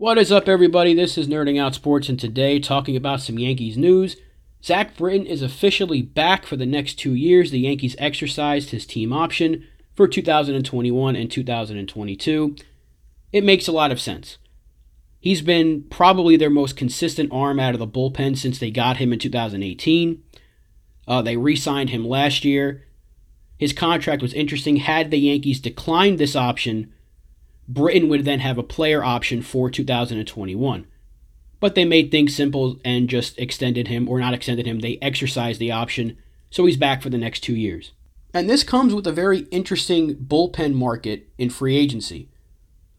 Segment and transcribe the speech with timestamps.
[0.00, 0.94] What is up, everybody?
[0.94, 4.16] This is Nerding Out Sports, and today, talking about some Yankees news.
[4.62, 7.50] Zach Britton is officially back for the next two years.
[7.50, 9.66] The Yankees exercised his team option
[9.96, 12.54] for 2021 and 2022.
[13.32, 14.38] It makes a lot of sense.
[15.18, 19.12] He's been probably their most consistent arm out of the bullpen since they got him
[19.12, 20.22] in 2018.
[21.08, 22.84] Uh, they re signed him last year.
[23.56, 24.76] His contract was interesting.
[24.76, 26.92] Had the Yankees declined this option,
[27.68, 30.86] Britton would then have a player option for 2021.
[31.60, 35.60] But they made things simple and just extended him, or not extended him, they exercised
[35.60, 36.16] the option,
[36.50, 37.92] so he's back for the next two years.
[38.32, 42.30] And this comes with a very interesting bullpen market in free agency.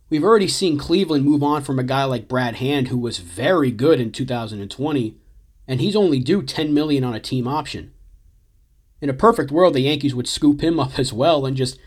[0.10, 3.72] We've already seen Cleveland move on from a guy like Brad Hand, who was very
[3.72, 5.18] good in 2020,
[5.68, 7.92] and he's only due 10 million on a team option.
[9.02, 11.80] In a perfect world, the Yankees would scoop him up as well, and just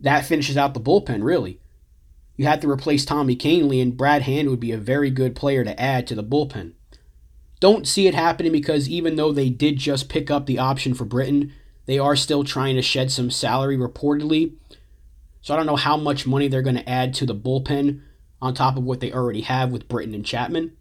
[0.00, 1.60] that finishes out the bullpen, really
[2.36, 5.64] you had to replace Tommy Kahnle, and Brad Hand would be a very good player
[5.64, 6.72] to add to the bullpen.
[7.60, 11.04] Don't see it happening because even though they did just pick up the option for
[11.04, 11.52] Britton,
[11.86, 14.54] they are still trying to shed some salary reportedly.
[15.40, 18.00] So I don't know how much money they're going to add to the bullpen
[18.40, 20.76] on top of what they already have with Britton and Chapman.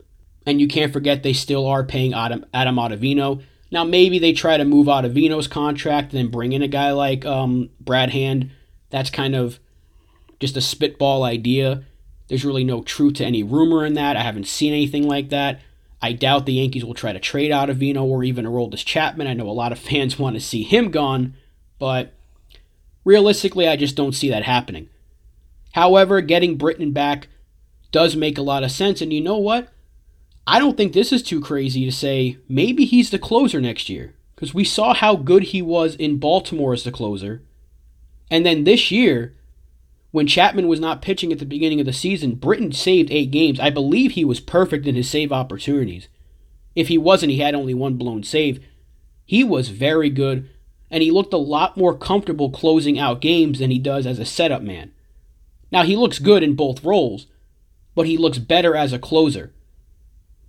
[0.45, 3.43] And you can't forget they still are paying Adam, Adam Ottavino.
[3.71, 7.25] Now maybe they try to move Ottavino's contract and then bring in a guy like
[7.25, 8.51] um, Brad Hand.
[8.89, 9.59] That's kind of
[10.43, 11.85] just a spitball idea.
[12.27, 14.17] There's really no truth to any rumor in that.
[14.17, 15.61] I haven't seen anything like that.
[16.01, 19.25] I doubt the Yankees will try to trade Ottavino or even Aroldis Chapman.
[19.25, 21.35] I know a lot of fans want to see him gone,
[21.79, 22.11] but
[23.05, 24.89] realistically, I just don't see that happening.
[25.75, 27.29] However, getting Britton back
[27.93, 29.69] does make a lot of sense, and you know what?
[30.45, 34.13] I don't think this is too crazy to say maybe he's the closer next year
[34.35, 37.41] because we saw how good he was in Baltimore as the closer.
[38.29, 39.35] And then this year,
[40.13, 43.59] when Chapman was not pitching at the beginning of the season, Britton saved eight games.
[43.59, 46.07] I believe he was perfect in his save opportunities.
[46.75, 48.63] If he wasn't, he had only one blown save.
[49.25, 50.47] He was very good,
[50.91, 54.25] and he looked a lot more comfortable closing out games than he does as a
[54.25, 54.91] setup man.
[55.71, 57.25] Now, he looks good in both roles,
[57.95, 59.51] but he looks better as a closer.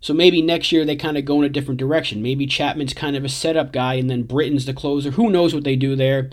[0.02, 2.20] So maybe next year they kind of go in a different direction.
[2.20, 5.12] Maybe Chapman's kind of a setup guy, and then Britton's the closer.
[5.12, 6.28] Who knows what they do there?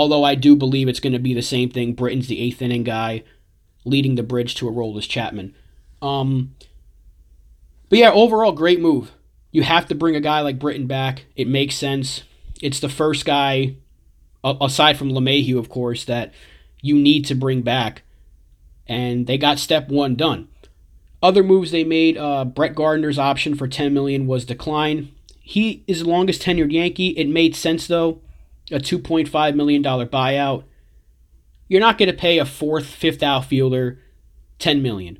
[0.00, 1.92] Although I do believe it's going to be the same thing.
[1.92, 3.22] Britton's the eighth inning guy,
[3.84, 5.54] leading the bridge to Aroldis Chapman.
[6.00, 6.54] Um,
[7.90, 9.12] but yeah, overall, great move.
[9.52, 11.26] You have to bring a guy like Britton back.
[11.36, 12.22] It makes sense.
[12.62, 13.76] It's the first guy,
[14.42, 16.32] aside from LeMahieu, of course, that
[16.80, 18.00] you need to bring back.
[18.86, 20.48] And they got step one done.
[21.22, 25.12] Other moves they made, uh, Brett Gardner's option for 10 million was declined.
[25.42, 27.08] He is the longest tenured Yankee.
[27.08, 28.22] It made sense though
[28.70, 30.64] a $2.5 million buyout.
[31.68, 34.00] You're not going to pay a fourth, fifth outfielder
[34.58, 35.18] 10 million.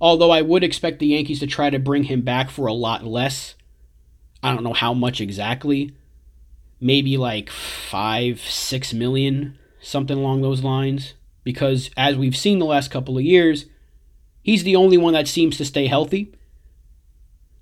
[0.00, 3.04] Although I would expect the Yankees to try to bring him back for a lot
[3.04, 3.54] less.
[4.42, 5.94] I don't know how much exactly.
[6.80, 11.14] Maybe like five, six million, something along those lines.
[11.42, 13.66] Because as we've seen the last couple of years,
[14.42, 16.32] he's the only one that seems to stay healthy.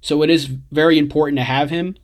[0.00, 1.97] So it is very important to have him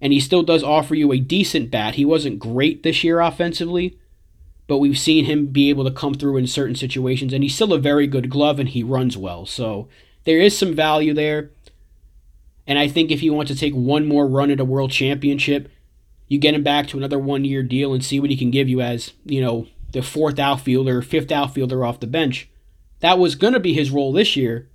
[0.00, 1.94] and he still does offer you a decent bat.
[1.94, 3.98] He wasn't great this year offensively,
[4.66, 7.72] but we've seen him be able to come through in certain situations, and he's still
[7.72, 9.46] a very good glove and he runs well.
[9.46, 9.88] So
[10.24, 11.50] there is some value there.
[12.66, 15.70] And I think if you want to take one more run at a world championship,
[16.26, 18.68] you get him back to another one year deal and see what he can give
[18.68, 22.48] you as, you know, the fourth outfielder, fifth outfielder off the bench.
[23.00, 24.68] That was going to be his role this year.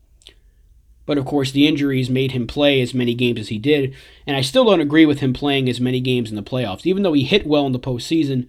[1.05, 3.93] But of course, the injuries made him play as many games as he did,
[4.27, 6.85] and I still don't agree with him playing as many games in the playoffs.
[6.85, 8.47] Even though he hit well in the postseason,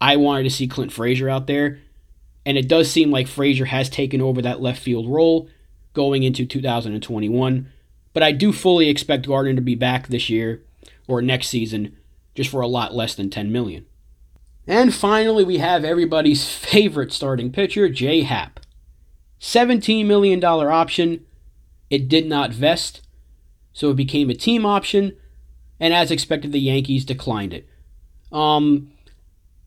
[0.00, 1.80] I wanted to see Clint Frazier out there,
[2.44, 5.48] and it does seem like Frazier has taken over that left field role
[5.92, 7.70] going into 2021.
[8.12, 10.62] But I do fully expect Gardner to be back this year
[11.06, 11.96] or next season,
[12.34, 13.84] just for a lot less than 10 million.
[14.66, 18.60] And finally, we have everybody's favorite starting pitcher, Jay Happ.
[19.38, 21.25] $17 million option
[21.90, 23.02] it did not vest,
[23.72, 25.16] so it became a team option,
[25.78, 27.68] and as expected, the Yankees declined it.
[28.32, 28.90] Um,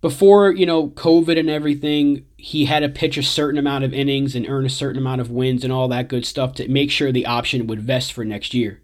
[0.02, 4.36] before you know COVID and everything, he had to pitch a certain amount of innings
[4.36, 7.12] and earn a certain amount of wins and all that good stuff to make sure
[7.12, 8.82] the option would vest for next year.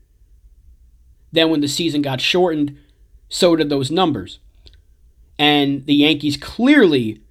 [1.31, 2.77] Then when the season got shortened,
[3.29, 4.39] so did those numbers.
[5.37, 7.21] And the Yankees clearly,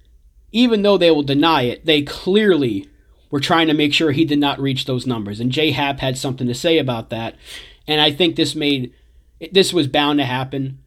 [0.51, 2.87] even though they will deny it, they clearly
[3.35, 5.41] were trying to make sure he did not reach those numbers.
[5.41, 7.35] And J Happ had something to say about that.
[7.85, 8.93] And I think this made
[9.51, 10.81] this was bound to happen.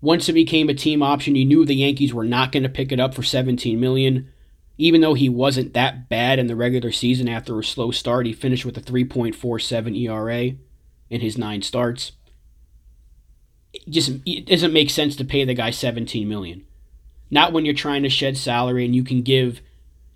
[0.00, 2.90] Once it became a team option, you knew the Yankees were not going to pick
[2.90, 4.32] it up for 17 million.
[4.78, 8.32] even though he wasn't that bad in the regular season after a slow start, he
[8.32, 10.56] finished with a 3.47 ERA
[11.08, 12.10] in his nine starts.
[13.72, 16.64] It just it doesn't make sense to pay the guy 17 million.
[17.30, 19.60] Not when you're trying to shed salary and you can give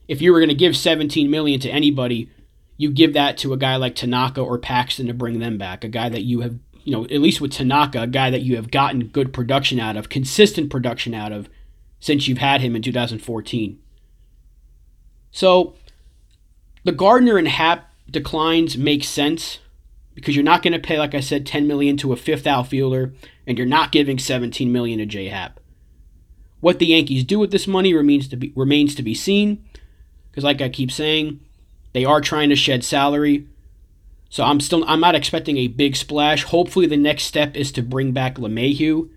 [0.08, 2.30] if you were going to give 17 million to anybody,
[2.76, 5.88] you give that to a guy like Tanaka or Paxton to bring them back, a
[5.88, 8.70] guy that you have, you know, at least with Tanaka, a guy that you have
[8.70, 11.48] gotten good production out of, consistent production out of
[12.00, 13.78] since you've had him in 2014.
[15.30, 15.74] So
[16.84, 19.58] the Gardner and Happ declines make sense
[20.14, 23.12] because you're not going to pay, like I said, 10 million to a fifth outfielder,
[23.46, 25.60] and you're not giving 17 million to J Happ.
[26.60, 29.64] What the Yankees do with this money remains to be remains to be seen.
[30.34, 31.38] Because like I keep saying,
[31.92, 33.46] they are trying to shed salary.
[34.28, 36.42] So I'm still I'm not expecting a big splash.
[36.42, 39.10] Hopefully the next step is to bring back LeMahieu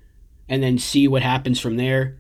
[0.48, 2.20] and then see what happens from there.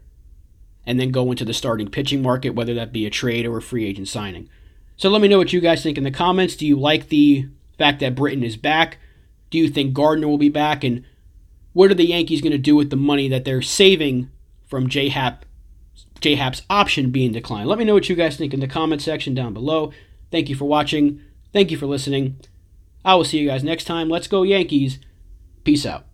[0.83, 3.61] And then go into the starting pitching market, whether that be a trade or a
[3.61, 4.49] free agent signing.
[4.95, 6.55] So let me know what you guys think in the comments.
[6.55, 7.47] Do you like the
[7.77, 8.97] fact that Britton is back?
[9.51, 10.83] Do you think Gardner will be back?
[10.83, 11.05] And
[11.73, 14.31] what are the Yankees going to do with the money that they're saving
[14.65, 15.09] from J
[16.17, 17.69] Happ J Happ's option being declined?
[17.69, 19.91] Let me know what you guys think in the comment section down below.
[20.31, 21.21] Thank you for watching.
[21.53, 22.37] Thank you for listening.
[23.05, 24.09] I will see you guys next time.
[24.09, 24.97] Let's go Yankees.
[25.63, 26.05] Peace out.